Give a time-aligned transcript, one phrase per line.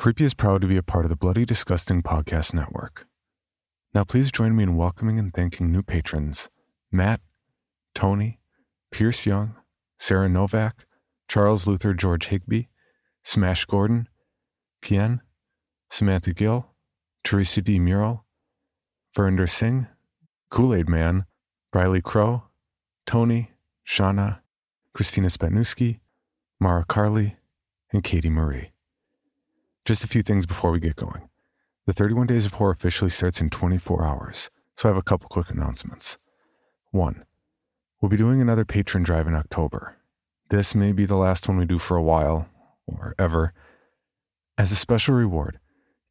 [0.00, 3.06] Creepy is proud to be a part of the Bloody Disgusting Podcast Network.
[3.92, 6.48] Now please join me in welcoming and thanking new patrons
[6.90, 7.20] Matt,
[7.94, 8.40] Tony,
[8.90, 9.56] Pierce Young,
[9.98, 10.86] Sarah Novak,
[11.28, 12.70] Charles Luther George Higby,
[13.24, 14.08] Smash Gordon,
[14.80, 15.20] Kien,
[15.90, 16.70] Samantha Gill,
[17.22, 17.78] Teresa D.
[17.78, 18.24] Mural,
[19.14, 19.86] Verinder Singh,
[20.48, 21.26] Kool Aid Man,
[21.74, 22.44] Riley Crow,
[23.04, 23.50] Tony,
[23.86, 24.40] Shauna,
[24.94, 26.00] Christina Spetnewski,
[26.58, 27.36] Mara Carley,
[27.92, 28.72] and Katie Marie.
[29.90, 31.28] Just a few things before we get going.
[31.86, 35.28] The 31 Days of Horror officially starts in 24 hours, so I have a couple
[35.28, 36.16] quick announcements.
[36.92, 37.24] One,
[38.00, 39.96] We'll be doing another patron drive in October.
[40.48, 42.48] This may be the last one we do for a while,
[42.86, 43.52] or ever.
[44.56, 45.58] As a special reward,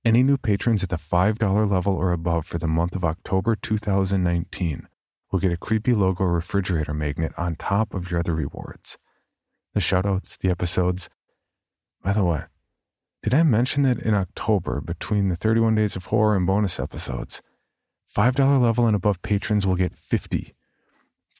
[0.03, 4.89] any new patrons at the $5 level or above for the month of October 2019
[5.31, 8.97] will get a creepy logo refrigerator magnet on top of your other rewards.
[9.73, 11.09] The shoutouts, the episodes.
[12.03, 12.43] By the way,
[13.23, 17.41] did I mention that in October, between the 31 Days of Horror and bonus episodes,
[18.15, 20.55] $5 level and above patrons will get 50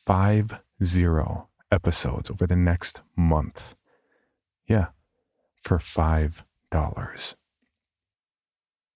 [0.09, 3.75] five zero episodes over the next month.
[4.65, 4.87] Yeah,
[5.61, 7.35] for five dollars.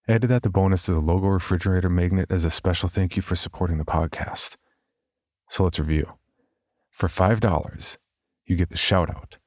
[0.07, 3.21] Add to that the bonus to the logo refrigerator magnet as a special thank you
[3.21, 4.55] for supporting the podcast.
[5.49, 6.13] So let's review.
[6.89, 7.97] For $5,
[8.45, 9.37] you get the shout out,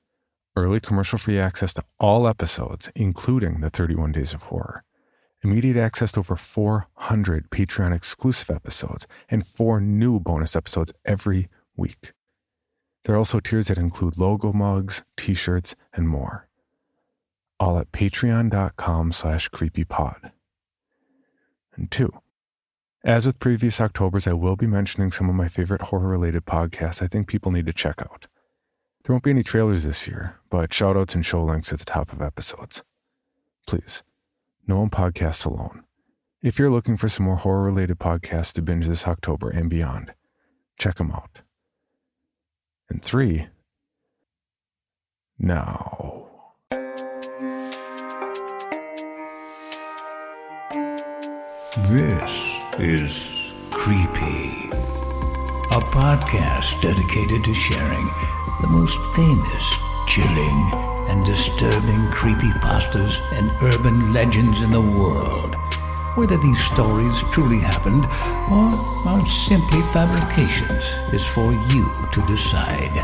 [0.56, 4.82] early commercial free access to all episodes, including the 31 Days of Horror,
[5.42, 12.12] immediate access to over 400 Patreon exclusive episodes, and four new bonus episodes every week.
[13.04, 16.48] There are also tiers that include logo mugs, t-shirts, and more.
[17.60, 20.32] All at patreon.com slash creepypod.
[21.76, 22.12] And two,
[23.04, 27.06] as with previous Octobers, I will be mentioning some of my favorite horror-related podcasts I
[27.06, 28.26] think people need to check out.
[29.06, 32.12] There won't be any trailers this year, but shoutouts and show links at the top
[32.12, 32.82] of episodes.
[33.64, 34.02] Please,
[34.66, 35.84] no one podcasts alone.
[36.42, 40.12] If you're looking for some more horror-related podcasts to binge this October and beyond,
[40.76, 41.42] check them out.
[42.90, 43.46] And three,
[45.38, 46.26] now.
[51.88, 54.68] This is Creepy,
[55.76, 58.06] a podcast dedicated to sharing
[58.62, 59.76] the most famous,
[60.08, 60.70] chilling,
[61.10, 65.54] and disturbing creepypastas and urban legends in the world.
[66.14, 68.06] Whether these stories truly happened
[68.48, 68.72] or
[69.06, 72.96] are simply fabrications is for you to decide.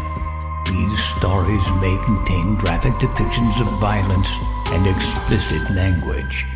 [0.65, 4.33] These stories may contain graphic depictions of violence
[4.69, 6.47] and explicit language.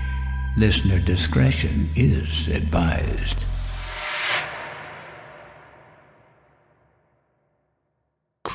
[0.57, 3.45] Listener discretion is advised.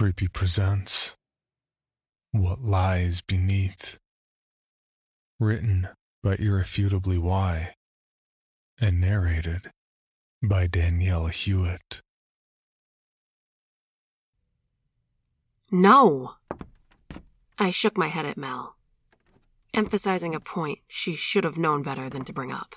[0.02, 1.16] Creepy presents
[2.32, 4.00] What Lies Beneath.
[5.40, 5.90] Written
[6.24, 7.76] by Irrefutably Why
[8.80, 9.70] and narrated
[10.42, 12.02] by Danielle Hewitt.
[15.70, 16.34] No!
[17.60, 18.78] I shook my head at Mel,
[19.72, 22.76] emphasizing a point she should have known better than to bring up.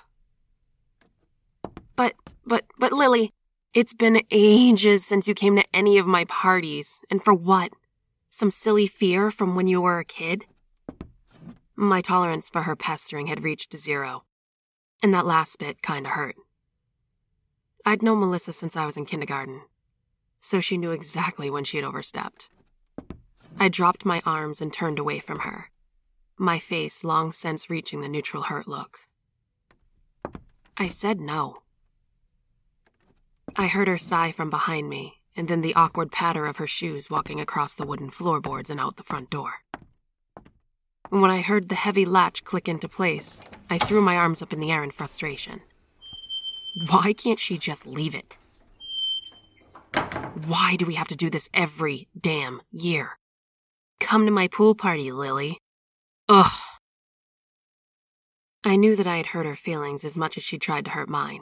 [1.95, 2.13] But,
[2.45, 3.31] but, but Lily,
[3.75, 7.73] it's been ages since you came to any of my parties, and for what?
[8.29, 10.45] Some silly fear from when you were a kid?
[11.75, 14.23] My tolerance for her pestering had reached zero,
[15.03, 16.37] and that last bit kinda hurt.
[17.85, 19.63] I'd known Melissa since I was in kindergarten,
[20.39, 22.49] so she knew exactly when she had overstepped.
[23.59, 25.69] I dropped my arms and turned away from her,
[26.37, 28.99] my face long since reaching the neutral hurt look.
[30.77, 31.61] I said no.
[33.57, 37.09] I heard her sigh from behind me, and then the awkward patter of her shoes
[37.09, 39.63] walking across the wooden floorboards and out the front door.
[41.09, 44.51] And when I heard the heavy latch click into place, I threw my arms up
[44.51, 45.61] in the air in frustration.
[46.89, 48.37] Why can't she just leave it?
[50.47, 53.17] Why do we have to do this every damn year?
[54.01, 55.59] Come to my pool party, Lily.
[56.27, 56.59] Ugh.
[58.65, 61.07] I knew that I had hurt her feelings as much as she tried to hurt
[61.07, 61.41] mine.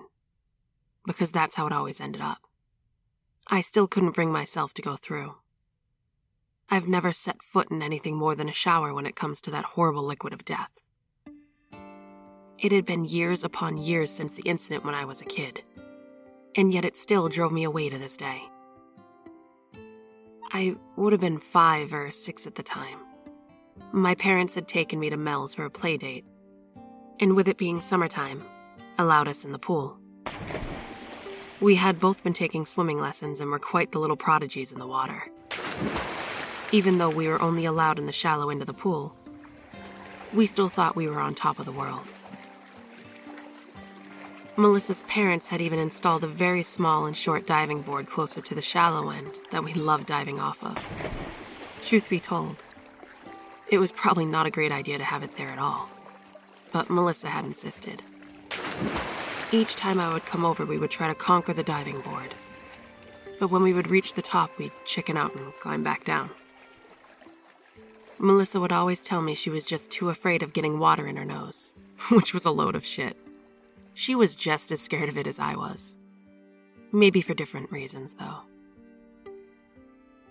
[1.05, 2.39] Because that's how it always ended up.
[3.47, 5.35] I still couldn't bring myself to go through.
[6.69, 9.65] I've never set foot in anything more than a shower when it comes to that
[9.65, 10.71] horrible liquid of death.
[12.57, 15.61] It had been years upon years since the incident when I was a kid,
[16.55, 18.41] and yet it still drove me away to this day.
[20.51, 22.99] I would have been five or six at the time.
[23.91, 26.25] My parents had taken me to Mel's for a play date,
[27.19, 28.41] and with it being summertime,
[28.97, 29.99] allowed us in the pool.
[31.63, 34.85] We had both been taking swimming lessons and were quite the little prodigies in the
[34.85, 35.23] water.
[36.73, 39.15] Even though we were only allowed in the shallow end of the pool,
[40.33, 42.05] we still thought we were on top of the world.
[44.57, 48.61] Melissa's parents had even installed a very small and short diving board closer to the
[48.61, 50.75] shallow end that we loved diving off of.
[51.85, 52.61] Truth be told,
[53.69, 55.87] it was probably not a great idea to have it there at all,
[56.73, 58.03] but Melissa had insisted.
[59.53, 62.33] Each time I would come over, we would try to conquer the diving board.
[63.39, 66.31] But when we would reach the top, we'd chicken out and climb back down.
[68.17, 71.23] Melissa would always tell me she was just too afraid of getting water in her
[71.23, 71.71] nose,
[72.09, 73.15] which was a load of shit.
[73.93, 75.95] She was just as scared of it as I was.
[76.91, 78.39] Maybe for different reasons, though.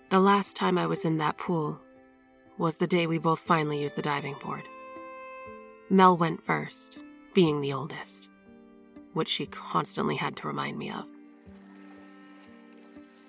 [0.09, 1.79] The last time I was in that pool
[2.57, 4.63] was the day we both finally used the diving board.
[5.89, 6.99] Mel went first,
[7.33, 8.29] being the oldest,
[9.13, 11.05] which she constantly had to remind me of.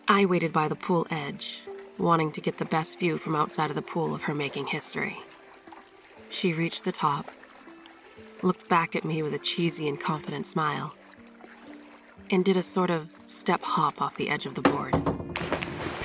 [0.08, 1.62] I waited by the pool edge,
[1.98, 5.18] wanting to get the best view from outside of the pool of her making history.
[6.28, 7.30] She reached the top
[8.44, 10.94] looked back at me with a cheesy and confident smile,
[12.30, 14.94] and did a sort of step hop off the edge of the board,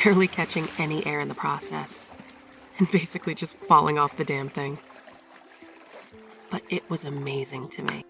[0.03, 2.07] barely catching any air in the process,
[2.77, 4.77] and basically just falling off the damn thing.
[6.49, 8.05] But it was amazing to me.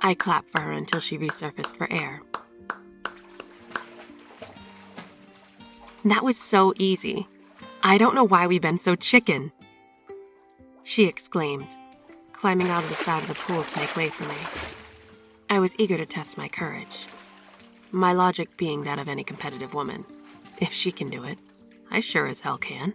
[0.00, 2.22] I clapped for her until she resurfaced for air.
[6.04, 7.26] That was so easy.
[7.82, 9.52] I don't know why we've been so chicken.
[10.84, 11.76] She exclaimed,
[12.32, 14.36] climbing out of the side of the pool to make way for me.
[15.50, 17.06] I was eager to test my courage.
[17.90, 20.04] My logic being that of any competitive woman.
[20.58, 21.38] If she can do it,
[21.90, 22.94] I sure as hell can.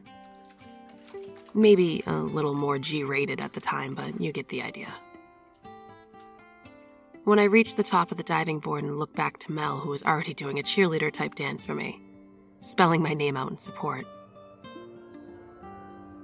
[1.53, 4.87] Maybe a little more G rated at the time, but you get the idea.
[7.23, 9.89] When I reached the top of the diving board and looked back to Mel, who
[9.89, 12.01] was already doing a cheerleader type dance for me,
[12.61, 14.05] spelling my name out in support,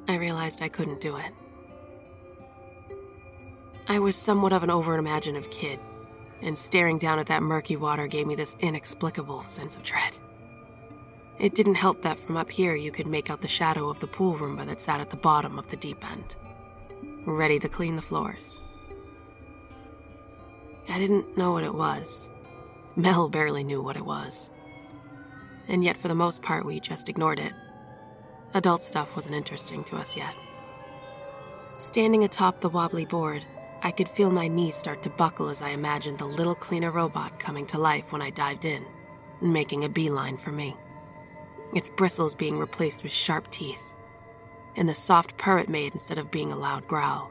[0.08, 1.32] I realized I couldn't do it.
[3.88, 5.80] I was somewhat of an overimaginative kid,
[6.42, 10.18] and staring down at that murky water gave me this inexplicable sense of dread.
[11.38, 14.08] It didn't help that from up here you could make out the shadow of the
[14.08, 16.36] pool roomba that sat at the bottom of the deep end,
[17.28, 18.64] ready to clean the floors.
[20.90, 22.30] I didn't know what it was.
[22.96, 24.50] Mel barely knew what it was.
[25.68, 27.54] And yet, for the most part, we just ignored it.
[28.54, 30.34] Adult stuff wasn't interesting to us yet.
[31.78, 33.46] Standing atop the wobbly board,
[33.84, 37.38] I could feel my knees start to buckle as I imagined the little cleaner robot
[37.40, 38.84] coming to life when I dived in
[39.42, 40.76] and making a beeline for me.
[41.76, 43.84] Its bristles being replaced with sharp teeth,
[44.76, 47.30] and the soft purr it made instead of being a loud growl.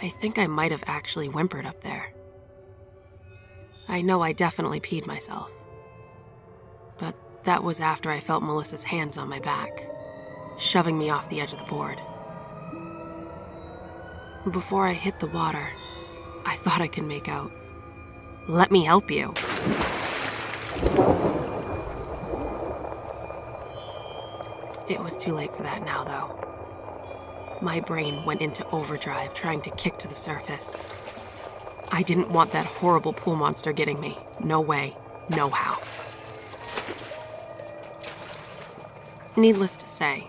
[0.00, 2.12] I think I might have actually whimpered up there.
[3.88, 5.50] I know I definitely peed myself.
[6.98, 9.88] But that was after I felt Melissa's hands on my back,
[10.56, 12.00] shoving me off the edge of the board.
[14.50, 15.72] Before I hit the water,
[16.44, 17.50] I thought I could make out.
[18.46, 19.34] Let me help you.
[24.88, 26.57] It was too late for that now, though.
[27.60, 30.78] My brain went into overdrive trying to kick to the surface.
[31.90, 34.16] I didn't want that horrible pool monster getting me.
[34.42, 34.96] No way,
[35.28, 35.80] no how.
[39.36, 40.28] Needless to say,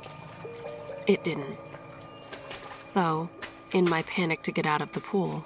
[1.05, 1.57] it didn't.
[2.93, 3.29] Though,
[3.71, 5.45] in my panic to get out of the pool.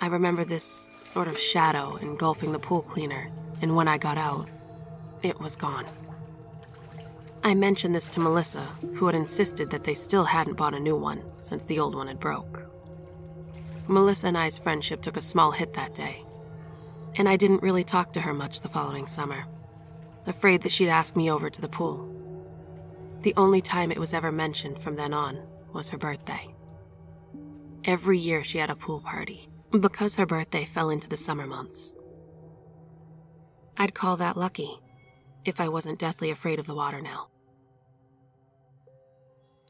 [0.00, 3.30] I remember this sort of shadow engulfing the pool cleaner,
[3.62, 4.48] and when I got out,
[5.22, 5.86] it was gone.
[7.44, 8.62] I mentioned this to Melissa,
[8.94, 12.06] who had insisted that they still hadn't bought a new one since the old one
[12.06, 12.64] had broke.
[13.88, 16.24] Melissa and I's friendship took a small hit that day,
[17.16, 19.44] and I didn't really talk to her much the following summer,
[20.24, 22.08] afraid that she'd ask me over to the pool.
[23.22, 26.54] The only time it was ever mentioned from then on was her birthday.
[27.84, 31.92] Every year she had a pool party, because her birthday fell into the summer months.
[33.76, 34.78] I'd call that lucky,
[35.44, 37.30] if I wasn't deathly afraid of the water now.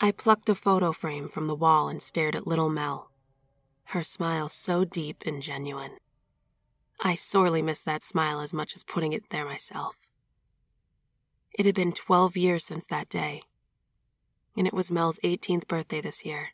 [0.05, 3.13] I plucked a photo frame from the wall and stared at little Mel,
[3.85, 5.93] her smile so deep and genuine.
[6.99, 9.97] I sorely missed that smile as much as putting it there myself.
[11.53, 13.45] It had been 12 years since that day,
[14.57, 16.49] and it was Mel's 18th birthday this year.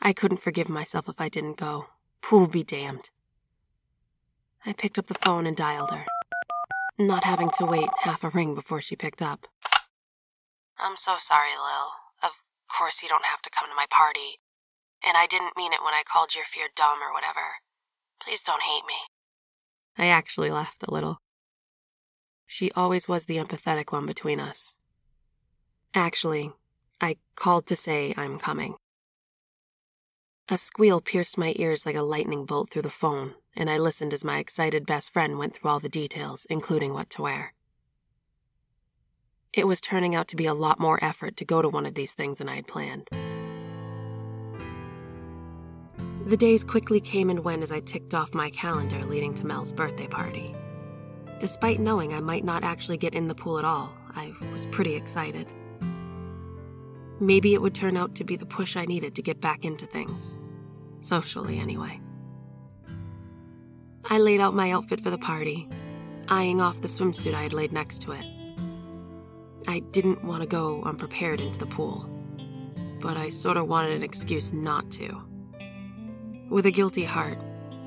[0.00, 1.86] I couldn't forgive myself if I didn't go.
[2.22, 3.10] Pool be damned.
[4.64, 6.06] I picked up the phone and dialed her,
[6.96, 9.48] not having to wait half a ring before she picked up.
[10.78, 12.09] I'm so sorry, Lil.
[12.70, 14.38] Of course, you don't have to come to my party.
[15.02, 17.58] And I didn't mean it when I called your fear dumb or whatever.
[18.22, 18.94] Please don't hate me.
[19.98, 21.18] I actually laughed a little.
[22.46, 24.74] She always was the empathetic one between us.
[25.94, 26.52] Actually,
[27.00, 28.76] I called to say I'm coming.
[30.48, 34.12] A squeal pierced my ears like a lightning bolt through the phone, and I listened
[34.12, 37.54] as my excited best friend went through all the details, including what to wear.
[39.52, 41.94] It was turning out to be a lot more effort to go to one of
[41.94, 43.08] these things than I had planned.
[46.24, 49.72] The days quickly came and went as I ticked off my calendar leading to Mel's
[49.72, 50.54] birthday party.
[51.40, 54.94] Despite knowing I might not actually get in the pool at all, I was pretty
[54.94, 55.52] excited.
[57.18, 59.84] Maybe it would turn out to be the push I needed to get back into
[59.84, 60.38] things.
[61.00, 62.00] Socially, anyway.
[64.04, 65.68] I laid out my outfit for the party,
[66.28, 68.39] eyeing off the swimsuit I had laid next to it.
[69.66, 72.08] I didn't want to go unprepared into the pool,
[73.00, 75.22] but I sort of wanted an excuse not to.
[76.48, 77.38] With a guilty heart,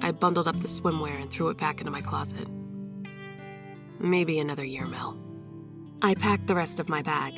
[0.01, 2.47] I bundled up the swimwear and threw it back into my closet.
[3.99, 5.17] Maybe another year, Mel.
[6.01, 7.33] I packed the rest of my bag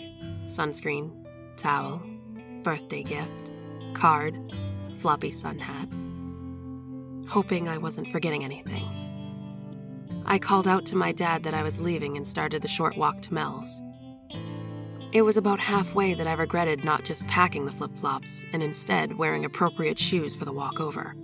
[0.46, 1.12] sunscreen,
[1.58, 2.02] towel,
[2.64, 3.52] birthday gift,
[3.94, 4.38] card,
[4.98, 5.90] floppy sun hat,
[7.28, 8.84] hoping I wasn't forgetting anything.
[10.26, 13.22] I called out to my dad that I was leaving and started the short walk
[13.24, 13.82] to Mel's.
[15.16, 19.18] It was about halfway that I regretted not just packing the flip flops and instead
[19.18, 21.16] wearing appropriate shoes for the walk over.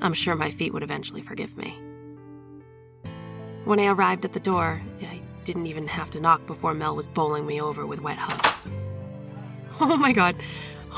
[0.00, 1.78] I'm sure my feet would eventually forgive me.
[3.66, 7.06] When I arrived at the door, I didn't even have to knock before Mel was
[7.06, 8.70] bowling me over with wet hugs.
[9.78, 10.34] Oh my god.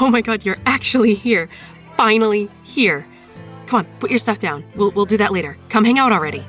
[0.00, 1.48] Oh my god, you're actually here.
[1.96, 3.04] Finally here.
[3.66, 4.64] Come on, put your stuff down.
[4.76, 5.58] We'll, we'll do that later.
[5.70, 6.46] Come hang out already.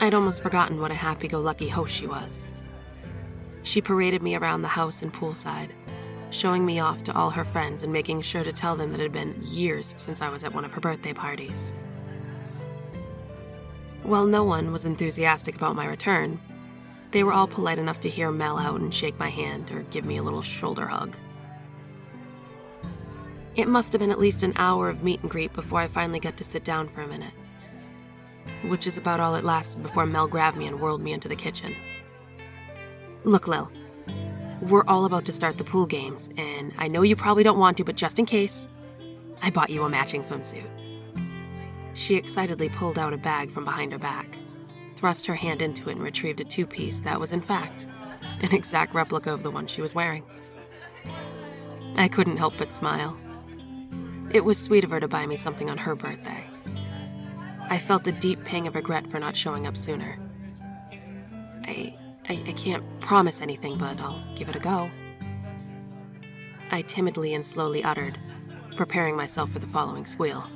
[0.00, 2.48] I'd almost forgotten what a happy go lucky host she was.
[3.62, 5.70] She paraded me around the house and poolside,
[6.30, 9.04] showing me off to all her friends and making sure to tell them that it
[9.04, 11.74] had been years since I was at one of her birthday parties.
[14.02, 16.40] While no one was enthusiastic about my return,
[17.10, 20.04] they were all polite enough to hear Mel out and shake my hand or give
[20.04, 21.16] me a little shoulder hug.
[23.56, 26.20] It must have been at least an hour of meet and greet before I finally
[26.20, 27.34] got to sit down for a minute.
[28.66, 31.36] Which is about all it lasted before Mel grabbed me and whirled me into the
[31.36, 31.74] kitchen.
[33.24, 33.70] Look, Lil,
[34.62, 37.76] we're all about to start the pool games, and I know you probably don't want
[37.78, 38.68] to, but just in case,
[39.42, 40.66] I bought you a matching swimsuit.
[41.94, 44.38] She excitedly pulled out a bag from behind her back
[45.00, 47.86] thrust her hand into it and retrieved a two piece that was, in fact,
[48.42, 50.22] an exact replica of the one she was wearing.
[51.96, 53.16] I couldn't help but smile.
[54.30, 56.44] It was sweet of her to buy me something on her birthday.
[57.70, 60.18] I felt a deep pang of regret for not showing up sooner.
[61.64, 61.96] I,
[62.30, 64.88] I, I can't promise anything, but I'll give it a go.
[66.70, 68.20] I timidly and slowly uttered,
[68.76, 70.48] preparing myself for the following squeal.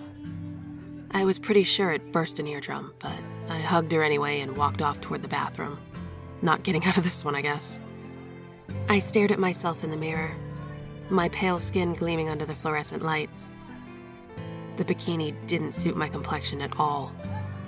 [1.10, 4.82] I was pretty sure it burst an eardrum, but I hugged her anyway and walked
[4.82, 5.80] off toward the bathroom.
[6.42, 7.80] Not getting out of this one, I guess.
[8.88, 10.30] I stared at myself in the mirror,
[11.10, 13.50] my pale skin gleaming under the fluorescent lights.
[14.76, 17.12] The bikini didn't suit my complexion at all,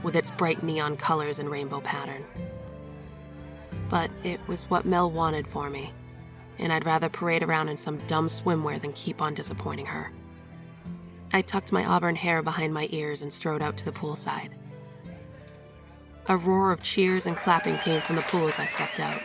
[0.05, 2.25] with its bright neon colors and rainbow pattern.
[3.89, 5.93] But it was what Mel wanted for me,
[6.59, 10.13] and I'd rather parade around in some dumb swimwear than keep on disappointing her.
[11.33, 14.51] I tucked my auburn hair behind my ears and strode out to the poolside.
[16.29, 19.21] A roar of cheers and clapping came from the pool as I stepped out.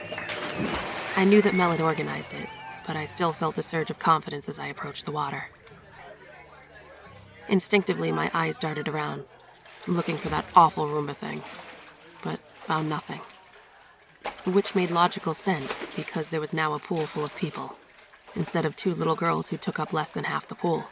[1.15, 2.47] I knew that Mel had organized it,
[2.85, 5.45] but I still felt a surge of confidence as I approached the water.
[7.49, 9.23] Instinctively, my eyes darted around,
[9.87, 11.41] looking for that awful Roomba thing,
[12.23, 13.19] but found nothing.
[14.45, 17.77] Which made logical sense because there was now a pool full of people,
[18.35, 20.85] instead of two little girls who took up less than half the pool.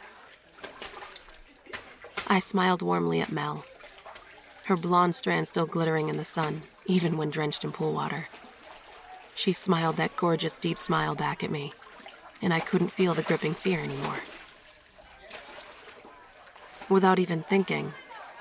[2.28, 3.64] I smiled warmly at Mel
[4.70, 8.28] her blonde strand still glittering in the sun, even when drenched in pool water.
[9.34, 11.72] She smiled that gorgeous, deep smile back at me,
[12.40, 14.20] and I couldn't feel the gripping fear anymore.
[16.88, 17.94] Without even thinking,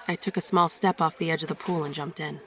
[0.08, 2.41] I took a small step off the edge of the pool and jumped in.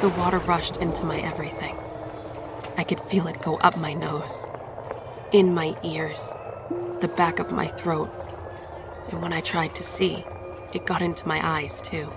[0.00, 1.76] The water rushed into my everything.
[2.76, 4.46] I could feel it go up my nose,
[5.32, 6.34] in my ears,
[7.00, 8.10] the back of my throat,
[9.10, 10.24] and when I tried to see,
[10.72, 12.12] it got into my eyes, too.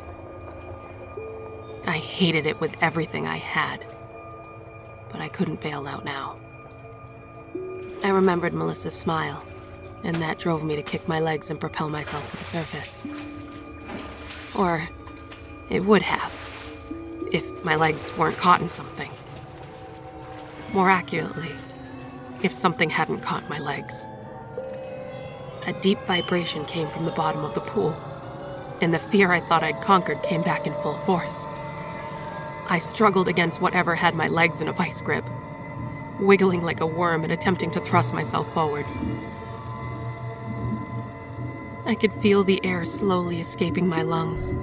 [1.86, 3.86] I hated it with everything I had,
[5.12, 6.36] but I couldn't bail out now.
[8.04, 9.44] I remembered Melissa's smile,
[10.04, 13.06] and that drove me to kick my legs and propel myself to the surface.
[14.56, 14.88] Or
[15.70, 16.49] it would have,
[17.32, 19.10] if my legs weren't caught in something.
[20.74, 21.52] More accurately,
[22.44, 24.06] if something hadn't caught my legs.
[25.68, 27.96] A deep vibration came from the bottom of the pool,
[28.82, 31.46] and the fear I thought I'd conquered came back in full force.
[32.70, 35.26] I struggled against whatever had my legs in a vice grip,
[36.20, 38.86] wiggling like a worm and attempting to thrust myself forward.
[41.86, 44.54] I could feel the air slowly escaping my lungs,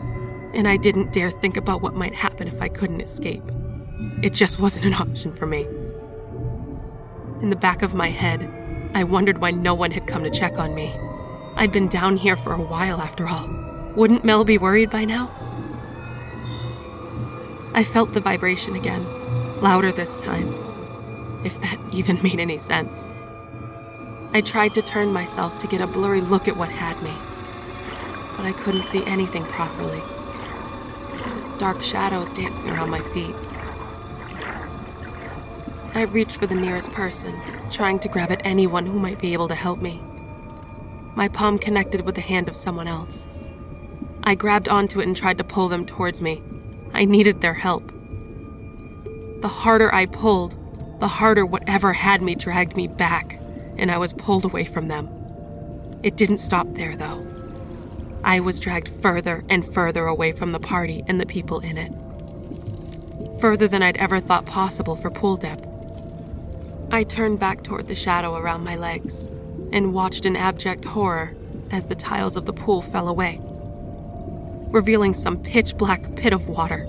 [0.54, 3.42] and I didn't dare think about what might happen if I couldn't escape.
[4.22, 5.66] It just wasn't an option for me.
[7.42, 8.50] In the back of my head,
[8.94, 10.94] I wondered why no one had come to check on me.
[11.54, 13.48] I'd been down here for a while after all.
[13.94, 15.30] Wouldn't Mel be worried by now?
[17.74, 19.04] I felt the vibration again,
[19.60, 20.54] louder this time,
[21.44, 23.06] if that even made any sense.
[24.32, 27.14] I tried to turn myself to get a blurry look at what had me,
[28.36, 30.02] but I couldn't see anything properly.
[31.18, 33.35] Just dark shadows dancing around my feet.
[35.94, 37.35] I reached for the nearest person,
[37.70, 40.02] trying to grab at anyone who might be able to help me.
[41.14, 43.26] My palm connected with the hand of someone else.
[44.23, 46.42] I grabbed onto it and tried to pull them towards me.
[46.92, 47.90] I needed their help.
[49.40, 50.54] The harder I pulled,
[51.00, 53.40] the harder whatever had me dragged me back,
[53.78, 55.08] and I was pulled away from them.
[56.02, 57.36] It didn't stop there, though.
[58.26, 61.92] I was dragged further and further away from the party and the people in it.
[63.40, 65.64] Further than I'd ever thought possible for pool depth.
[66.90, 69.26] I turned back toward the shadow around my legs
[69.71, 71.37] and watched in abject horror
[71.71, 73.38] as the tiles of the pool fell away,
[74.73, 76.85] revealing some pitch black pit of water.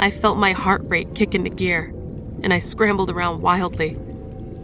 [0.00, 1.94] I felt my heart rate kick into gear,
[2.42, 3.96] and I scrambled around wildly,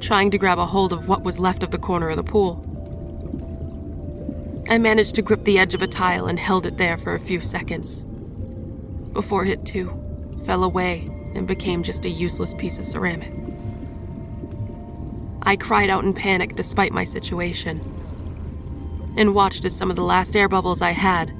[0.00, 2.75] trying to grab a hold of what was left of the corner of the pool.
[4.68, 7.21] I managed to grip the edge of a tile and held it there for a
[7.21, 8.04] few seconds,
[9.12, 10.02] before it too
[10.45, 13.32] fell away and became just a useless piece of ceramic.
[15.43, 17.80] I cried out in panic despite my situation,
[19.17, 21.32] and watched as some of the last air bubbles I had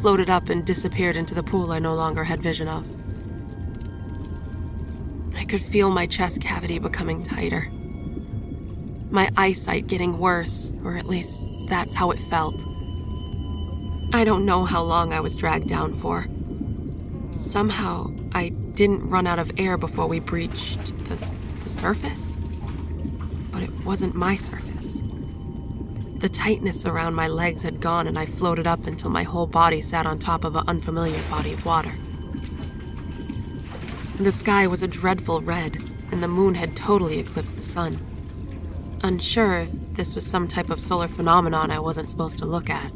[0.00, 2.84] floated up and disappeared into the pool I no longer had vision of.
[5.36, 7.70] I could feel my chest cavity becoming tighter,
[9.10, 12.54] my eyesight getting worse, or at least that's how it felt.
[14.12, 16.26] I don't know how long I was dragged down for.
[17.38, 21.16] Somehow, I didn't run out of air before we breached the,
[21.64, 22.38] the surface
[23.56, 25.02] but it wasn't my surface.
[26.18, 29.80] The tightness around my legs had gone, and I floated up until my whole body
[29.80, 31.92] sat on top of an unfamiliar body of water.
[34.18, 35.78] The sky was a dreadful red,
[36.10, 37.98] and the moon had totally eclipsed the sun.
[39.06, 42.90] Unsure if this was some type of solar phenomenon I wasn't supposed to look at,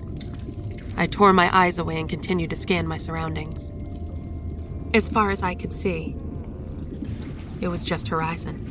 [0.97, 3.71] I tore my eyes away and continued to scan my surroundings.
[4.93, 6.17] As far as I could see,
[7.61, 8.67] it was just horizon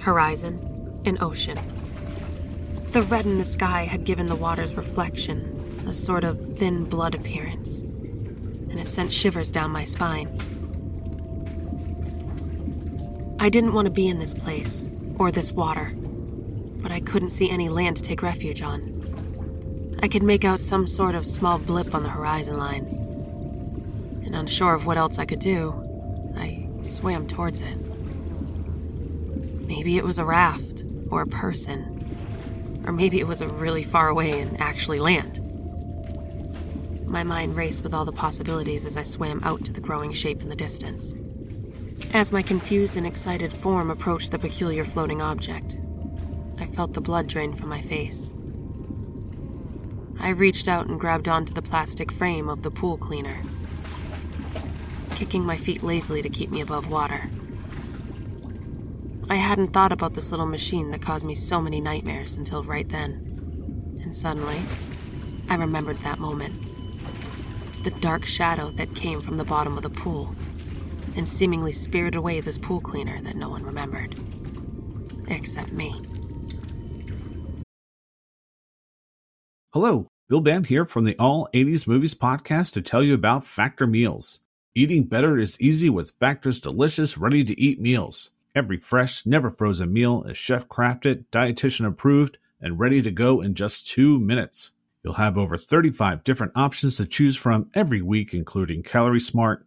[0.00, 1.56] horizon, and ocean.
[2.90, 7.14] The red in the sky had given the water's reflection a sort of thin blood
[7.14, 10.26] appearance, and it sent shivers down my spine.
[13.38, 14.84] I didn't want to be in this place,
[15.18, 19.98] or this water, but I couldn't see any land to take refuge on.
[20.02, 22.84] I could make out some sort of small blip on the horizon line,
[24.24, 25.72] and unsure of what else I could do,
[26.36, 27.76] I swam towards it.
[29.66, 34.08] Maybe it was a raft, or a person, or maybe it was a really far
[34.08, 35.38] away and actually land.
[37.06, 40.40] My mind raced with all the possibilities as I swam out to the growing shape
[40.40, 41.14] in the distance.
[42.14, 45.80] As my confused and excited form approached the peculiar floating object,
[46.58, 48.34] I felt the blood drain from my face.
[50.20, 53.40] I reached out and grabbed onto the plastic frame of the pool cleaner,
[55.14, 57.30] kicking my feet lazily to keep me above water.
[59.30, 62.90] I hadn't thought about this little machine that caused me so many nightmares until right
[62.90, 63.98] then.
[64.02, 64.60] And suddenly,
[65.48, 66.54] I remembered that moment.
[67.84, 70.36] The dark shadow that came from the bottom of the pool
[71.16, 74.16] and seemingly spirited away this pool cleaner that no one remembered.
[75.28, 76.00] Except me.
[79.72, 83.86] Hello, Bill Band here from the All 80s Movies podcast to tell you about Factor
[83.86, 84.40] Meals.
[84.74, 88.30] Eating better is easy with Factor's delicious, ready to eat meals.
[88.54, 93.54] Every fresh, never frozen meal is chef crafted, dietitian approved, and ready to go in
[93.54, 94.72] just two minutes.
[95.02, 99.66] You'll have over 35 different options to choose from every week, including Calorie Smart,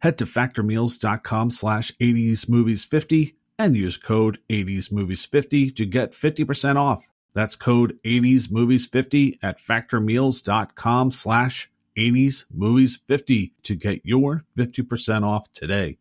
[0.00, 7.08] Head to factormeals.com slash 80smovies50 and use code 80smovies50 to get 50% off.
[7.34, 15.98] That's code 80smovies50 at factormeals.com slash 80smovies50 to get your 50% off today.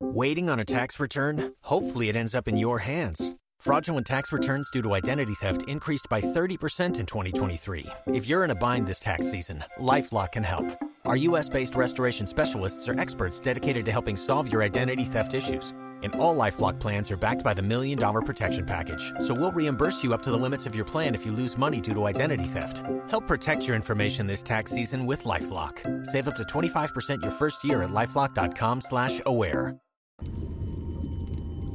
[0.00, 1.54] Waiting on a tax return?
[1.62, 3.34] Hopefully it ends up in your hands.
[3.58, 7.86] Fraudulent tax returns due to identity theft increased by 30% in 2023.
[8.06, 10.66] If you're in a bind this tax season, LifeLock can help.
[11.04, 15.72] Our U.S.-based restoration specialists are experts dedicated to helping solve your identity theft issues.
[16.02, 19.12] And all LifeLock plans are backed by the Million Dollar Protection Package.
[19.18, 21.80] So we'll reimburse you up to the limits of your plan if you lose money
[21.80, 22.82] due to identity theft.
[23.10, 26.06] Help protect your information this tax season with LifeLock.
[26.06, 29.76] Save up to 25% your first year at LifeLock.com slash aware.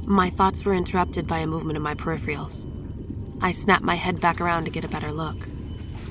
[0.06, 2.66] My thoughts were interrupted by a movement in my peripherals.
[3.40, 5.36] I snapped my head back around to get a better look,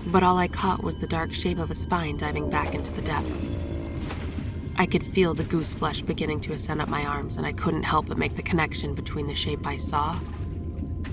[0.08, 3.02] but all I caught was the dark shape of a spine diving back into the
[3.02, 3.56] depths.
[4.76, 7.84] I could feel the goose flesh beginning to ascend up my arms, and I couldn't
[7.84, 10.20] help but make the connection between the shape I saw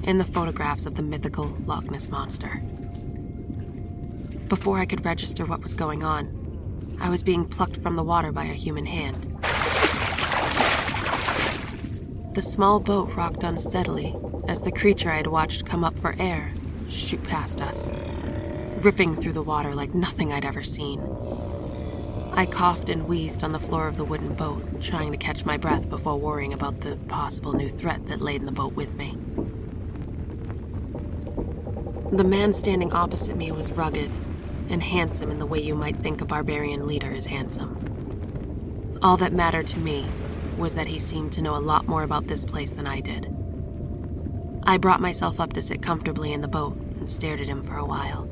[0.04, 2.62] and the photographs of the mythical Loch Ness Monster.
[4.48, 8.32] Before I could register what was going on, I was being plucked from the water
[8.32, 9.26] by a human hand.
[12.34, 14.16] The small boat rocked unsteadily
[14.48, 16.52] as the creature I had watched come up for air
[16.88, 17.92] shoot past us,
[18.84, 21.00] ripping through the water like nothing I'd ever seen.
[22.32, 25.56] I coughed and wheezed on the floor of the wooden boat, trying to catch my
[25.56, 29.18] breath before worrying about the possible new threat that lay in the boat with me.
[32.12, 34.10] The man standing opposite me was rugged
[34.68, 38.98] and handsome in the way you might think a barbarian leader is handsome.
[39.02, 40.06] All that mattered to me
[40.56, 43.26] was that he seemed to know a lot more about this place than I did.
[44.62, 47.76] I brought myself up to sit comfortably in the boat and stared at him for
[47.76, 48.29] a while.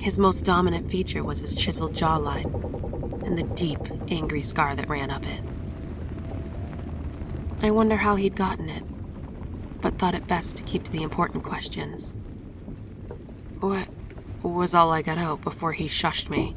[0.00, 5.10] His most dominant feature was his chiseled jawline and the deep, angry scar that ran
[5.10, 5.40] up it.
[7.62, 8.84] I wonder how he'd gotten it,
[9.80, 12.14] but thought it best to keep to the important questions.
[13.60, 13.88] What
[14.42, 16.54] was all I got out before he shushed me,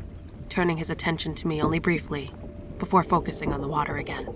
[0.50, 2.32] turning his attention to me only briefly
[2.78, 4.28] before focusing on the water again.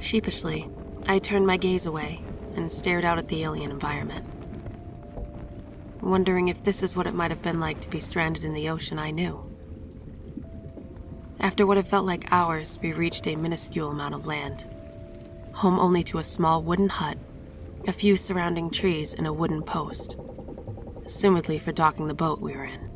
[0.00, 0.68] Sheepishly,
[1.06, 2.22] I turned my gaze away
[2.56, 4.26] and stared out at the alien environment.
[6.02, 8.68] Wondering if this is what it might have been like to be stranded in the
[8.68, 9.40] ocean I knew.
[11.38, 14.66] After what had felt like hours, we reached a minuscule amount of land.
[15.54, 17.18] Home only to a small wooden hut,
[17.86, 20.16] a few surrounding trees, and a wooden post.
[21.04, 22.90] Assumedly for docking the boat we were in.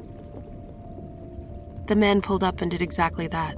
[1.86, 3.56] The man pulled up and did exactly that,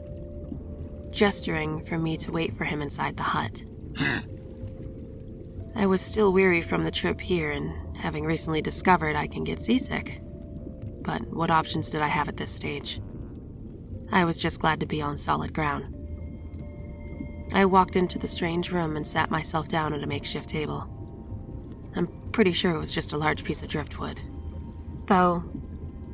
[1.11, 3.65] gesturing for me to wait for him inside the hut.
[5.75, 9.61] I was still weary from the trip here, and having recently discovered I can get
[9.61, 10.21] seasick.
[11.03, 13.01] But what options did I have at this stage?
[14.11, 15.95] I was just glad to be on solid ground.
[17.53, 20.89] I walked into the strange room and sat myself down at a makeshift table.
[21.97, 24.21] I'm pretty sure it was just a large piece of driftwood.
[25.07, 25.45] Though,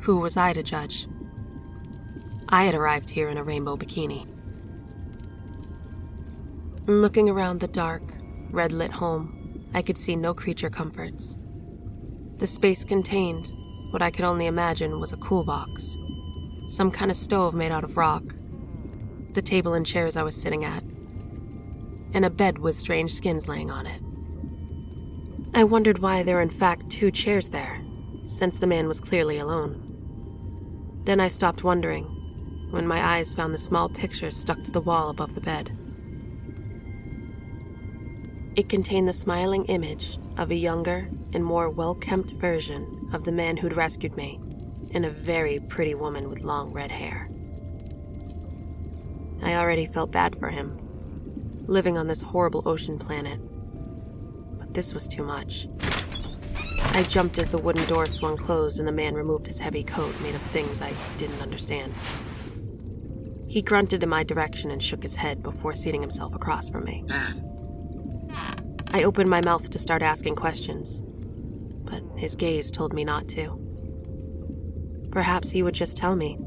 [0.01, 1.09] who was I to judge?
[2.49, 4.29] I had arrived here in a rainbow bikini.
[6.87, 8.03] Looking around the dark,
[8.51, 11.37] red lit home, I could see no creature comforts.
[12.39, 13.55] The space contained
[13.91, 15.97] what I could only imagine was a cool box,
[16.69, 18.25] some kind of stove made out of rock,
[19.33, 20.83] the table and chairs I was sitting at,
[22.13, 24.03] and a bed with strange skins laying on it.
[25.55, 27.81] I wondered why there were in fact two chairs there,
[28.25, 31.01] since the man was clearly alone.
[31.05, 32.05] Then I stopped wondering
[32.71, 35.77] when my eyes found the small picture stuck to the wall above the bed.
[38.57, 43.33] It contained the smiling image of a younger and more well kempt version of the
[43.33, 44.39] man who'd rescued me,
[44.93, 47.29] and a very pretty woman with long red hair.
[49.43, 50.79] I already felt bad for him,
[51.67, 53.41] living on this horrible ocean planet.
[54.59, 55.67] But this was too much.
[56.93, 60.15] I jumped as the wooden door swung closed and the man removed his heavy coat
[60.21, 61.93] made of things I didn't understand.
[63.49, 67.05] He grunted in my direction and shook his head before seating himself across from me.
[68.95, 71.03] I opened my mouth to start asking questions,
[71.85, 73.59] but his gaze told me not to.
[75.11, 76.39] Perhaps he would just tell me.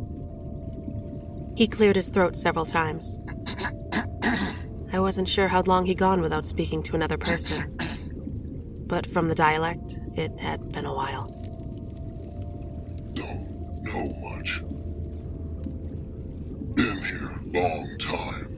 [1.57, 3.19] He cleared his throat several times.
[4.93, 7.77] I wasn't sure how long he'd gone without speaking to another person.
[8.87, 11.27] But from the dialect, it had been a while.
[13.11, 14.61] Don't know much.
[16.75, 18.53] Been here long time.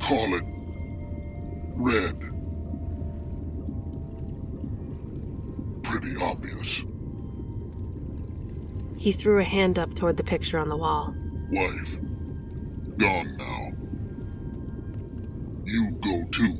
[0.00, 0.59] Call it
[1.80, 2.20] red.
[5.82, 6.84] Pretty obvious.
[8.96, 11.14] He threw a hand up toward the picture on the wall.
[11.50, 11.98] Wife.
[12.98, 13.72] Gone now.
[15.64, 16.58] You go too.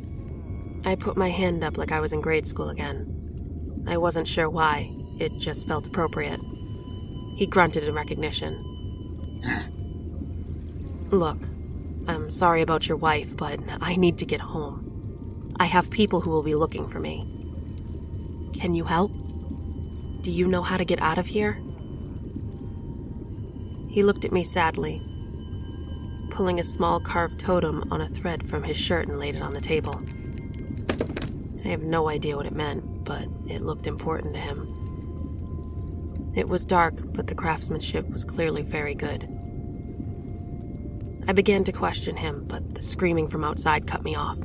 [0.85, 3.85] I put my hand up like I was in grade school again.
[3.87, 6.41] I wasn't sure why, it just felt appropriate.
[7.37, 8.55] He grunted in recognition.
[9.45, 11.11] Hmm.
[11.15, 11.39] Look,
[12.07, 14.90] I'm sorry about your wife, but I need to get home.
[15.61, 17.27] I have people who will be looking for me.
[18.55, 19.13] Can you help?
[20.23, 21.61] Do you know how to get out of here?
[23.91, 25.03] He looked at me sadly,
[26.31, 29.53] pulling a small carved totem on a thread from his shirt and laid it on
[29.53, 30.01] the table.
[31.63, 36.33] I have no idea what it meant, but it looked important to him.
[36.35, 39.25] It was dark, but the craftsmanship was clearly very good.
[41.29, 44.39] I began to question him, but the screaming from outside cut me off.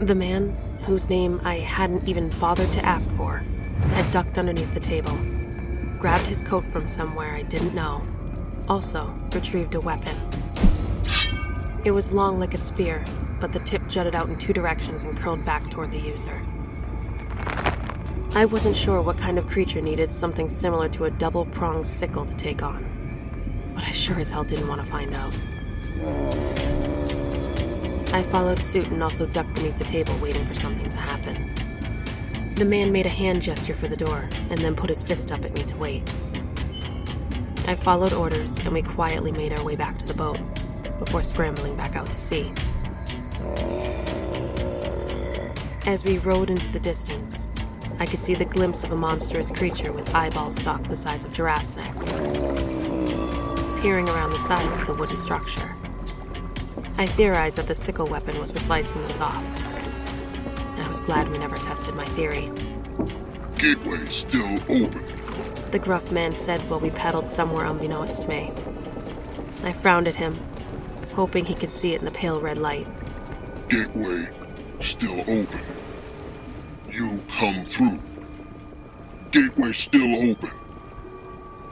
[0.00, 3.44] The man, whose name I hadn't even bothered to ask for,
[3.92, 5.14] had ducked underneath the table,
[5.98, 8.02] grabbed his coat from somewhere I didn't know,
[8.66, 10.16] also retrieved a weapon.
[11.84, 13.04] It was long like a spear,
[13.42, 16.40] but the tip jutted out in two directions and curled back toward the user.
[18.34, 22.24] I wasn't sure what kind of creature needed something similar to a double pronged sickle
[22.24, 25.36] to take on, but I sure as hell didn't want to find out.
[28.12, 31.54] I followed suit and also ducked beneath the table, waiting for something to happen.
[32.56, 35.44] The man made a hand gesture for the door and then put his fist up
[35.44, 36.12] at me to wait.
[37.68, 40.40] I followed orders and we quietly made our way back to the boat
[40.98, 42.52] before scrambling back out to sea.
[45.86, 47.48] As we rode into the distance,
[48.00, 51.32] I could see the glimpse of a monstrous creature with eyeballs stalked the size of
[51.32, 52.16] giraffes' necks,
[53.80, 55.76] peering around the sides of the wooden structure.
[57.00, 59.42] I theorized that the sickle weapon was for slicing those off.
[60.76, 62.52] I was glad we never tested my theory.
[63.54, 65.02] Gateway still open.
[65.70, 68.52] The gruff man said while we paddled somewhere unbeknownst to me.
[69.62, 70.38] I frowned at him,
[71.14, 72.86] hoping he could see it in the pale red light.
[73.70, 74.28] Gateway
[74.80, 75.60] still open.
[76.92, 77.98] You come through.
[79.30, 80.50] Gateway still open.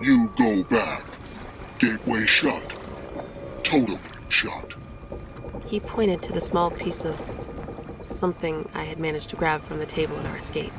[0.01, 1.05] You go back.
[1.79, 2.62] Gateway shut.
[3.62, 4.78] Totem shut.
[5.68, 7.20] He pointed to the small piece of
[8.02, 10.72] something I had managed to grab from the table in our escape.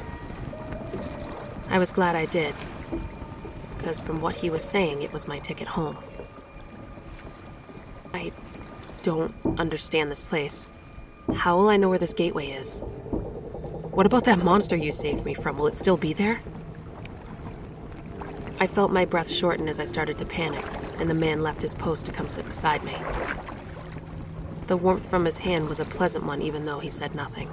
[1.70, 2.56] I was glad I did,
[3.78, 5.98] because from what he was saying, it was my ticket home.
[8.16, 8.32] I
[9.04, 10.68] don't understand this place.
[11.36, 12.82] How will I know where this gateway is?
[13.92, 15.60] What about that monster you saved me from?
[15.60, 16.42] Will it still be there?
[18.60, 20.66] I felt my breath shorten as I started to panic,
[20.98, 22.96] and the man left his post to come sit beside me.
[24.70, 27.50] The warmth from his hand was a pleasant one, even though he said nothing.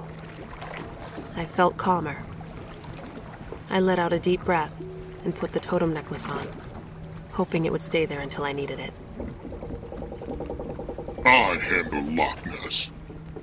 [1.35, 2.23] I felt calmer.
[3.71, 4.71] I let out a deep breath
[5.25, 6.47] and put the totem necklace on,
[7.31, 8.93] hoping it would stay there until I needed it.
[11.25, 12.91] I handle Loch Ness.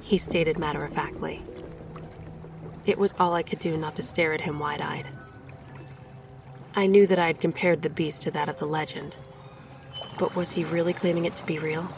[0.00, 1.42] He stated matter of factly.
[2.86, 5.08] It was all I could do not to stare at him wide eyed.
[6.76, 9.16] I knew that I had compared the beast to that of the legend,
[10.16, 11.92] but was he really claiming it to be real?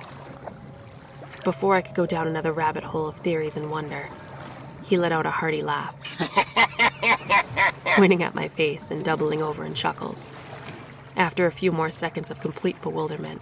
[1.46, 4.09] Before I could go down another rabbit hole of theories and wonder,
[4.85, 5.94] he let out a hearty laugh,
[7.85, 10.32] pointing at my face and doubling over in chuckles.
[11.16, 13.40] After a few more seconds of complete bewilderment,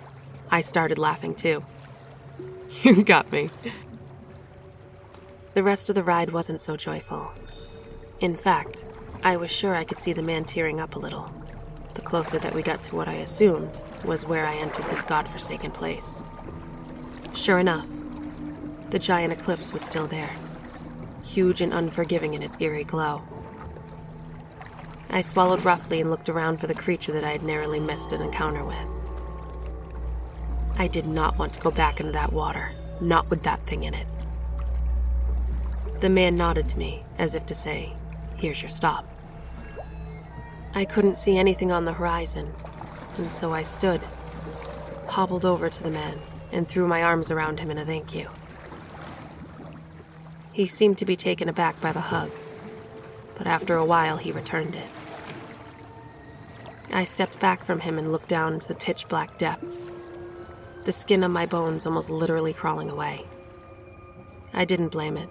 [0.51, 1.65] I started laughing too.
[2.83, 3.49] You got me.
[5.55, 7.33] The rest of the ride wasn't so joyful.
[8.21, 8.85] In fact,
[9.23, 11.33] I was sure I could see the man tearing up a little,
[11.95, 15.71] the closer that we got to what I assumed was where I entered this godforsaken
[15.71, 16.23] place.
[17.35, 17.89] Sure enough,
[18.95, 20.31] the giant eclipse was still there,
[21.25, 23.23] huge and unforgiving in its eerie glow.
[25.11, 28.23] I swallowed roughly and looked around for the creature that I had narrowly missed an
[28.23, 28.87] encounter with.
[30.79, 33.95] I did not want to go back into that water, not with that thing in
[33.95, 34.07] it.
[35.99, 37.95] The man nodded to me, as if to say,
[38.37, 39.13] Here's your stop.
[40.77, 42.55] I couldn't see anything on the horizon,
[43.17, 44.03] and so I stood,
[45.09, 46.21] hobbled over to the man,
[46.53, 48.29] and threw my arms around him in a thank you.
[50.55, 52.31] He seemed to be taken aback by the hug,
[53.37, 54.87] but after a while he returned it.
[56.93, 59.89] I stepped back from him and looked down into the pitch black depths,
[60.85, 63.27] the skin on my bones almost literally crawling away.
[64.53, 65.29] I didn't blame it.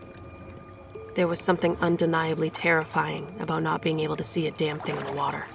[1.16, 5.06] There was something undeniably terrifying about not being able to see a damn thing in
[5.06, 5.46] the water.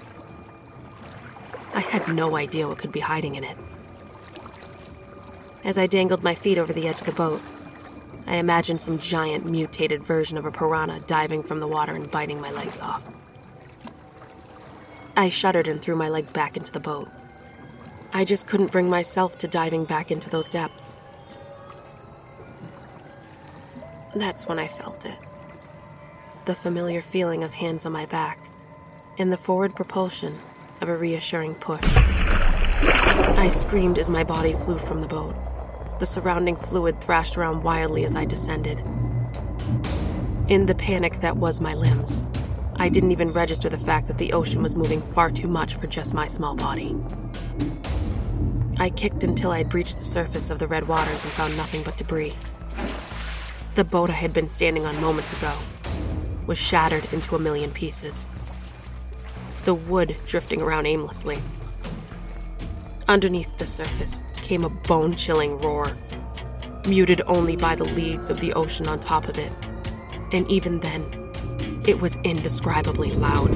[1.75, 3.59] I had no idea what could be hiding in it.
[5.63, 7.43] As I dangled my feet over the edge of the boat,
[8.29, 12.43] I imagined some giant mutated version of a piranha diving from the water and biting
[12.43, 13.03] my legs off.
[15.17, 17.09] I shuddered and threw my legs back into the boat.
[18.13, 20.99] I just couldn't bring myself to diving back into those depths.
[24.15, 25.19] That's when I felt it.
[26.45, 28.39] The familiar feeling of hands on my back,
[29.17, 30.39] and the forward propulsion
[30.83, 31.83] of a reassuring push.
[31.97, 35.35] I screamed as my body flew from the boat.
[35.99, 38.79] The surrounding fluid thrashed around wildly as I descended.
[40.47, 42.23] In the panic that was my limbs,
[42.77, 45.89] I didn't even register the fact that the ocean was moving far too much for
[45.89, 46.97] just my small body.
[48.77, 51.83] I kicked until I had breached the surface of the red waters and found nothing
[51.83, 52.37] but debris.
[53.75, 55.53] The boat I had been standing on moments ago
[56.47, 58.29] was shattered into a million pieces.
[59.65, 61.39] The wood drifting around aimlessly.
[63.09, 65.95] Underneath the surface came a bone chilling roar,
[66.87, 69.53] muted only by the leagues of the ocean on top of it.
[70.33, 71.03] And even then,
[71.87, 73.53] it was indescribably loud.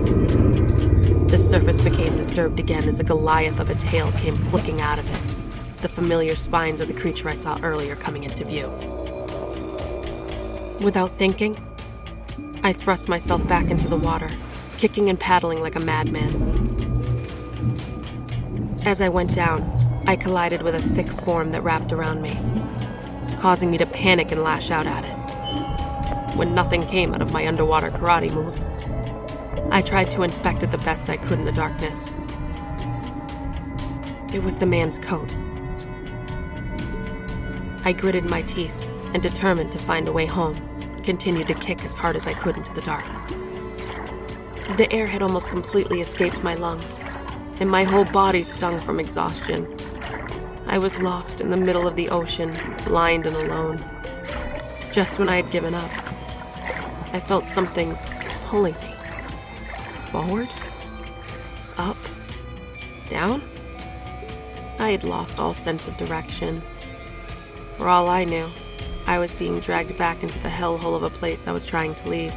[1.30, 5.08] The surface became disturbed again as a Goliath of a tail came flicking out of
[5.08, 8.68] it, the familiar spines of the creature I saw earlier coming into view.
[10.84, 11.56] Without thinking,
[12.62, 14.28] I thrust myself back into the water,
[14.76, 16.68] kicking and paddling like a madman.
[18.84, 22.36] As I went down, I collided with a thick form that wrapped around me,
[23.38, 26.36] causing me to panic and lash out at it.
[26.36, 28.70] When nothing came out of my underwater karate moves,
[29.70, 32.14] I tried to inspect it the best I could in the darkness.
[34.34, 35.32] It was the man's coat.
[37.84, 38.74] I gritted my teeth
[39.14, 40.56] and, determined to find a way home,
[41.04, 43.04] continued to kick as hard as I could into the dark.
[44.76, 47.02] The air had almost completely escaped my lungs,
[47.62, 49.72] and my whole body stung from exhaustion.
[50.66, 53.78] I was lost in the middle of the ocean, blind and alone.
[54.90, 55.90] Just when I had given up,
[57.12, 57.96] I felt something
[58.46, 58.94] pulling me.
[60.10, 60.48] Forward?
[61.78, 61.96] Up?
[63.08, 63.40] Down?
[64.80, 66.62] I had lost all sense of direction.
[67.76, 68.48] For all I knew,
[69.06, 72.08] I was being dragged back into the hellhole of a place I was trying to
[72.08, 72.34] leave.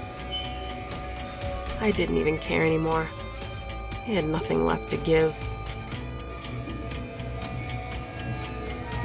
[1.82, 3.10] I didn't even care anymore.
[4.08, 5.34] I had nothing left to give.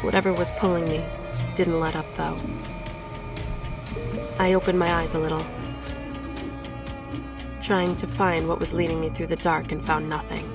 [0.02, 1.02] Whatever was pulling me
[1.56, 2.36] didn't let up, though.
[4.38, 5.44] I opened my eyes a little,
[7.62, 10.46] trying to find what was leading me through the dark and found nothing.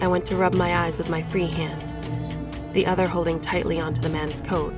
[0.00, 4.00] I went to rub my eyes with my free hand, the other holding tightly onto
[4.00, 4.72] the man's coat,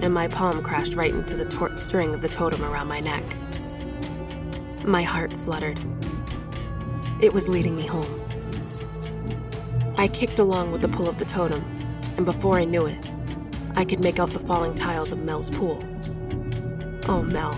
[0.00, 3.24] and my palm crashed right into the taut string of the totem around my neck.
[4.84, 5.80] My heart fluttered.
[7.20, 8.20] It was leading me home.
[9.96, 11.64] I kicked along with the pull of the totem,
[12.16, 12.98] and before I knew it,
[13.74, 15.82] I could make out the falling tiles of Mel's pool.
[17.08, 17.56] Oh, Mel.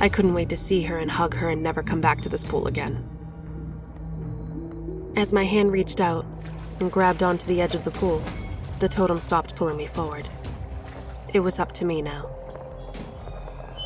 [0.00, 2.42] I couldn't wait to see her and hug her and never come back to this
[2.42, 3.04] pool again.
[5.16, 6.26] As my hand reached out
[6.80, 8.22] and grabbed onto the edge of the pool,
[8.80, 10.28] the totem stopped pulling me forward.
[11.32, 12.28] It was up to me now.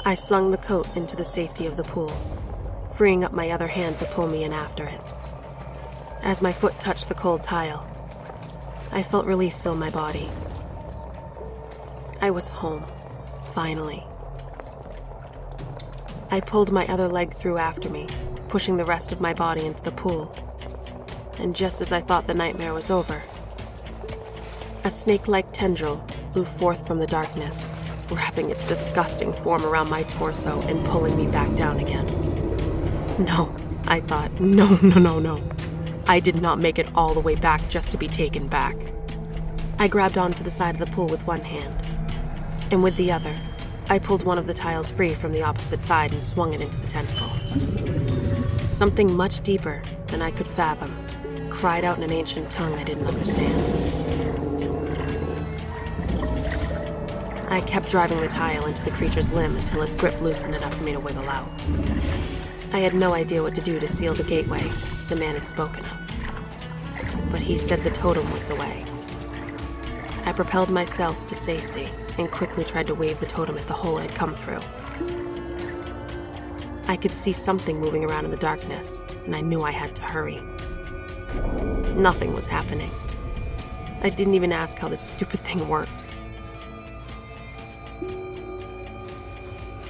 [0.04, 2.12] I slung the coat into the safety of the pool,
[2.94, 5.00] freeing up my other hand to pull me in after it.
[6.22, 7.88] As my foot touched the cold tile,
[8.92, 10.28] I felt relief fill my body.
[12.20, 12.85] I was home,
[13.55, 14.05] finally.
[16.31, 18.07] I pulled my other leg through after me,
[18.48, 20.35] pushing the rest of my body into the pool.
[21.38, 23.22] And just as I thought the nightmare was over,
[24.85, 27.74] a snake like tendril flew forth from the darkness,
[28.11, 32.21] wrapping its disgusting form around my torso and pulling me back down again.
[33.19, 33.54] No,
[33.87, 35.42] I thought, no, no, no, no.
[36.06, 38.77] I did not make it all the way back just to be taken back.
[39.79, 41.75] I grabbed onto the side of the pool with one hand,
[42.71, 43.38] and with the other,
[43.88, 46.79] I pulled one of the tiles free from the opposite side and swung it into
[46.79, 47.31] the tentacle.
[48.67, 50.96] Something much deeper than I could fathom
[51.50, 53.60] cried out in an ancient tongue I didn't understand.
[57.52, 60.85] I kept driving the tile into the creature's limb until its grip loosened enough for
[60.85, 61.50] me to wiggle out.
[62.75, 64.73] I had no idea what to do to seal the gateway
[65.08, 67.31] the man had spoken of.
[67.31, 68.87] But he said the totem was the way.
[70.25, 73.98] I propelled myself to safety and quickly tried to wave the totem at the hole
[73.98, 74.60] I'd come through.
[76.87, 80.02] I could see something moving around in the darkness, and I knew I had to
[80.02, 80.40] hurry.
[81.94, 82.90] Nothing was happening.
[84.02, 85.90] I didn't even ask how this stupid thing worked.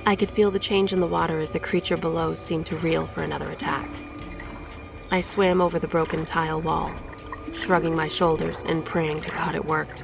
[0.05, 3.07] I could feel the change in the water as the creature below seemed to reel
[3.07, 3.89] for another attack.
[5.13, 6.93] I swam over the broken tile wall,
[7.55, 10.03] shrugging my shoulders and praying to God it worked.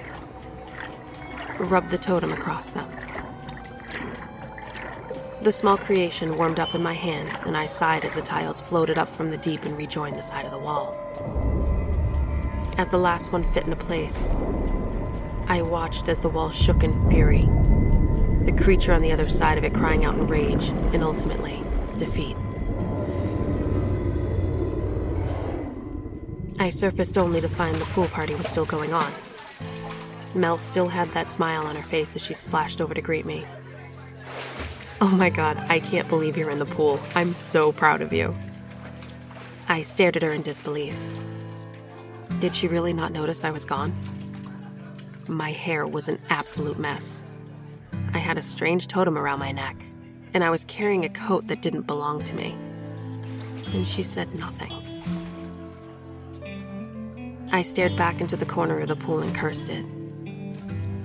[1.59, 2.89] Rubbed the totem across them.
[5.43, 8.99] The small creation warmed up in my hands, and I sighed as the tiles floated
[8.99, 10.97] up from the deep and rejoined the side of the wall.
[12.79, 14.31] As the last one fit into place,
[15.49, 17.49] I watched as the wall shook in fury
[18.49, 21.63] the creature on the other side of it crying out in rage and ultimately
[21.99, 22.35] defeat.
[26.59, 29.13] I surfaced only to find the pool party was still going on.
[30.35, 33.45] Mel still had that smile on her face as she splashed over to greet me.
[35.03, 36.99] Oh my god, I can't believe you're in the pool.
[37.15, 38.35] I'm so proud of you.
[39.69, 40.97] I stared at her in disbelief.
[42.41, 43.93] Did she really not notice I was gone?
[45.27, 47.23] My hair was an absolute mess.
[48.15, 49.77] I had a strange totem around my neck,
[50.35, 52.57] and I was carrying a coat that didn't belong to me.
[53.73, 54.73] And she said nothing.
[57.51, 59.85] I stared back into the corner of the pool and cursed it.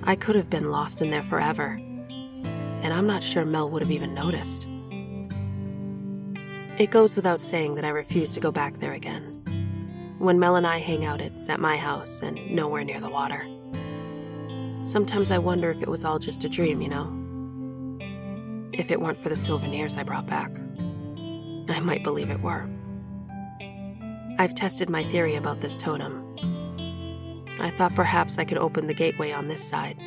[0.04, 1.80] I could have been lost in there forever,
[2.82, 4.68] and I'm not sure Mel would have even noticed.
[6.78, 10.16] It goes without saying that I refuse to go back there again.
[10.18, 13.48] When Mel and I hang out, it's at my house and nowhere near the water.
[14.84, 17.10] Sometimes I wonder if it was all just a dream, you know?
[18.74, 20.52] If it weren't for the souvenirs I brought back,
[21.70, 22.70] I might believe it were.
[24.38, 26.36] I've tested my theory about this totem.
[27.62, 29.98] I thought perhaps I could open the gateway on this side,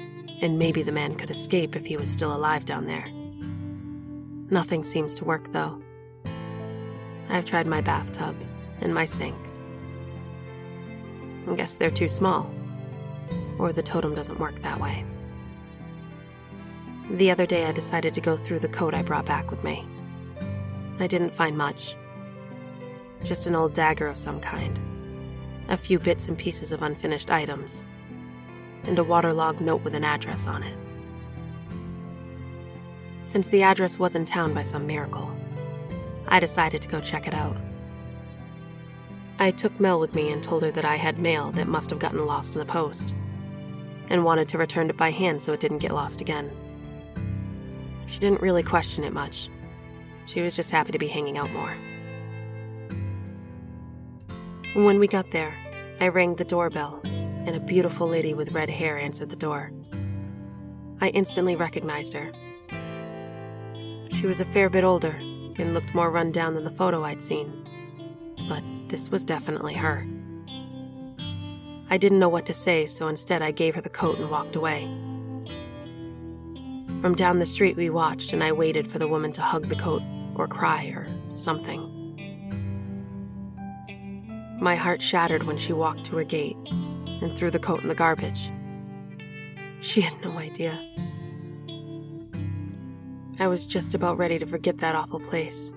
[0.43, 3.09] and maybe the man could escape if he was still alive down there.
[4.51, 5.81] Nothing seems to work, though.
[7.31, 8.37] I've tried my bathtub
[8.83, 9.37] and my sink.
[11.49, 12.51] I guess they're too small
[13.59, 15.05] or the totem doesn't work that way.
[17.11, 19.87] The other day, I decided to go through the coat I brought back with me.
[20.99, 21.95] I didn't find much.
[23.23, 24.79] Just an old dagger of some kind,
[25.69, 27.87] a few bits and pieces of unfinished items,
[28.85, 30.77] and a waterlogged note with an address on it.
[33.23, 35.35] Since the address was in town by some miracle,
[36.29, 37.57] I decided to go check it out.
[39.39, 41.99] I took Mel with me and told her that I had mail that must have
[41.99, 43.15] gotten lost in the post
[44.09, 46.51] and wanted to return it by hand so it didn't get lost again.
[48.07, 49.49] She didn't really question it much.
[50.27, 51.77] She was just happy to be hanging out more.
[54.75, 55.55] When we got there,
[56.01, 59.73] I rang the doorbell, and a beautiful lady with red hair answered the door.
[61.01, 62.33] I instantly recognized her.
[64.11, 65.19] She was a fair bit older
[65.59, 67.67] and looked more run down than the photo I'd seen,
[68.49, 70.07] but this was definitely her.
[71.89, 74.57] I didn't know what to say, so instead I gave her the coat and walked
[74.57, 74.85] away.
[77.01, 79.77] From down the street, we watched, and I waited for the woman to hug the
[79.77, 80.03] coat
[80.35, 81.93] or cry or something.
[84.59, 87.95] My heart shattered when she walked to her gate and threw the coat in the
[87.95, 88.51] garbage.
[89.81, 90.81] She had no idea.
[93.39, 95.73] I was just about ready to forget that awful place,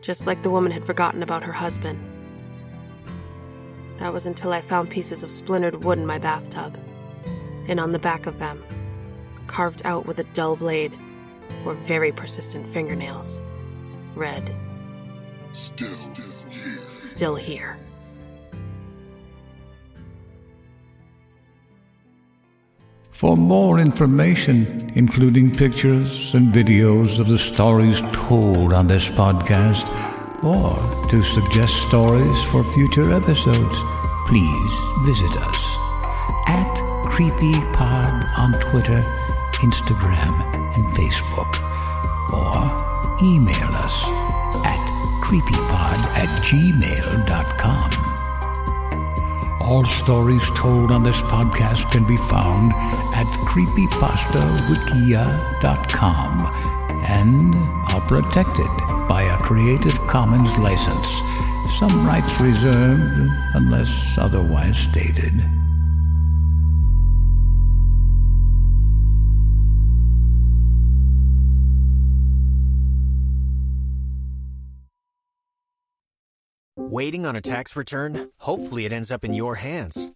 [0.00, 2.15] just like the woman had forgotten about her husband.
[3.98, 6.78] That was until I found pieces of splintered wood in my bathtub.
[7.68, 8.62] And on the back of them,
[9.46, 10.92] carved out with a dull blade,
[11.64, 13.42] were very persistent fingernails.
[14.14, 14.54] Red.
[15.52, 16.78] Still here.
[16.96, 17.78] Still here.
[23.10, 29.86] For more information, including pictures and videos of the stories told on this podcast,
[30.42, 30.74] or
[31.08, 33.76] to suggest stories for future episodes,
[34.26, 34.74] please
[35.04, 35.76] visit us
[36.46, 36.74] at
[37.06, 39.02] CreepyPod on Twitter,
[39.64, 40.34] Instagram,
[40.76, 41.52] and Facebook,
[42.32, 42.70] or
[43.24, 44.06] email us
[44.64, 44.78] at
[45.22, 47.90] creepypod at gmail.com.
[49.62, 52.72] All stories told on this podcast can be found
[53.14, 56.46] at creepypastawikia.com
[57.08, 57.54] and
[57.88, 58.68] are protected
[59.08, 61.08] by a Creative Commons license.
[61.78, 65.32] Some rights reserved unless otherwise stated.
[76.76, 78.30] Waiting on a tax return?
[78.38, 80.15] Hopefully, it ends up in your hands.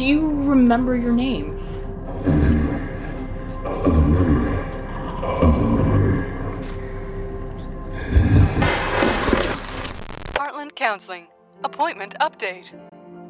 [0.00, 1.58] Do you remember your name?
[10.36, 11.26] Heartland Counseling.
[11.64, 12.72] Appointment update.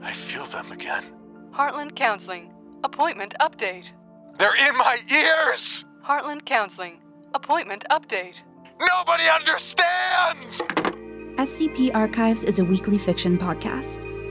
[0.01, 1.07] I feel them again.
[1.53, 2.53] Heartland Counseling.
[2.85, 3.91] Appointment update.
[4.39, 5.85] They're in my ears!
[6.07, 7.01] Heartland Counseling.
[7.35, 8.43] Appointment update.
[8.79, 10.63] Nobody understands!
[11.35, 14.07] SCP Archives is a weekly fiction podcast.